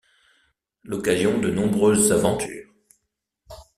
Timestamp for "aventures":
2.11-2.67